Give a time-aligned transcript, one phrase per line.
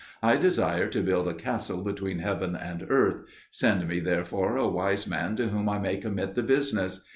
[0.23, 3.21] I desire to build a castle between heaven and earth.
[3.51, 7.03] Send me therefore a wise man to whom I may commit the business.